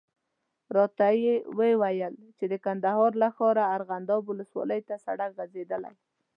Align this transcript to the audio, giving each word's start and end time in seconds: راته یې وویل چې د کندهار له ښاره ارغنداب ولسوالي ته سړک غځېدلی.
راته 0.75 1.07
یې 1.23 1.35
وویل 1.59 2.13
چې 2.37 2.45
د 2.51 2.53
کندهار 2.65 3.11
له 3.21 3.29
ښاره 3.35 3.63
ارغنداب 3.75 4.21
ولسوالي 4.27 4.79
ته 4.87 4.95
سړک 5.05 5.29
غځېدلی. 5.37 5.93